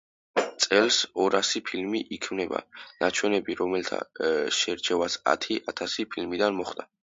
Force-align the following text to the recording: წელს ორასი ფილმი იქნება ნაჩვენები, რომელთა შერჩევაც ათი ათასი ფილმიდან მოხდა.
წელს 0.63 0.95
ორასი 1.25 1.61
ფილმი 1.67 2.01
იქნება 2.17 2.63
ნაჩვენები, 3.05 3.57
რომელთა 3.61 4.01
შერჩევაც 4.63 5.21
ათი 5.37 5.63
ათასი 5.75 6.11
ფილმიდან 6.17 6.61
მოხდა. 6.61 6.91